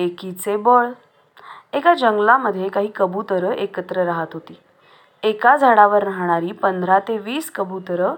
[0.00, 0.90] एकीचे बळ.
[1.72, 4.58] एका जंगलामध्ये काही कबुतरं एकत्र राहत होती.
[5.22, 8.14] एका झाडावर राहणारी पंधरा ते वीस कबुतरं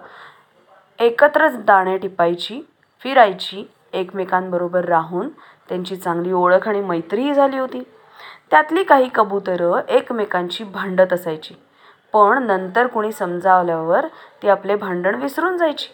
[0.99, 2.61] एकत्र दाणे टिपायची
[3.03, 5.29] फिरायची एकमेकांबरोबर राहून
[5.69, 7.83] त्यांची चांगली ओळख आणि मैत्रीही झाली होती.
[8.51, 11.55] त्यातली काही कबुतरं एकमेकांची भांडत असायची
[12.13, 14.07] पण नंतर कुणी समजावल्यावर
[14.43, 15.89] ती आपले भांडण विसरून जायची.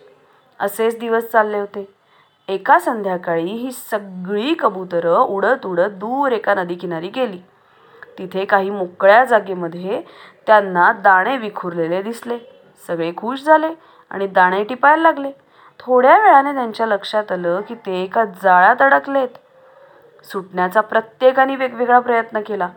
[0.60, 1.84] असेच दिवस चालले होते.
[2.48, 7.38] एका संध्याकाळी ही सगळी कबुतरं उडत उडत दूर एका नदीकिनारी गेली.
[8.18, 10.02] तिथे काही मोकळ्या जागेमध्ये
[10.46, 12.38] त्यांना दाणे विखुरलेले दिसले.
[12.86, 13.68] सगळे खुश झाले
[14.10, 15.30] आणि दाणे टिपायला लागले.
[15.80, 19.28] थोड्या वेळाने त्यांच्या लक्षात आलं की ते एका जाळ्यात अडकलेत.
[20.24, 22.68] सुटण्याचा प्रत्येकाने वेगवेगळा प्रयत्न केला.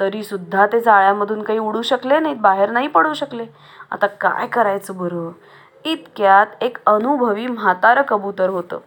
[0.00, 3.46] तरीसुद्धा ते जाळ्यामधून काही उडू शकले नाहीत बाहेर नाही पडू शकले.
[3.90, 5.30] आता काय करायचं बरं?
[5.84, 8.78] इतक्यात एक अनुभवी म्हातारं कबूतर होतं.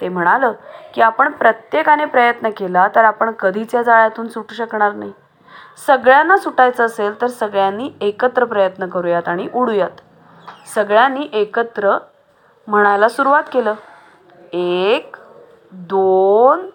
[0.00, 0.52] ते म्हणालं
[0.94, 5.12] की आपण प्रत्येकाने प्रयत्न केला तर आपण कधीच या जाळ्यातून सुटू शकणार नाही.
[5.86, 10.00] सगळ्यांना सुटायचं असेल तर सगळ्यांनी एकत्र प्रयत्न करूयात आणि उडूयात.
[10.74, 11.96] सगळ्यांनी एकत्र
[12.68, 13.74] म्हणायला सुरुवात केलं.
[14.52, 15.16] एक
[15.72, 16.66] दोन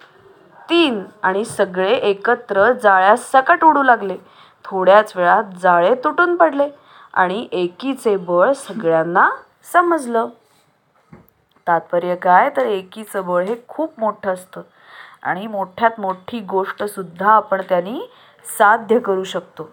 [0.69, 4.17] तीन आणि सगळे एकत्र जाळ्यासकट उडू लागले.
[4.65, 6.67] थोड्याच वेळात जाळे तुटून पडले
[7.13, 9.29] आणि एकीचे बळ सगळ्यांना
[9.73, 10.27] समजलं.
[11.67, 12.49] तात्पर्य काय?
[12.57, 14.61] तर एकीचं बळ हे खूप मोठं असतं.
[15.23, 17.99] आणि मोठ्यात मोठी गोष्टसुद्धा आपण त्यांनी
[18.57, 19.69] साध्य करू शकतो.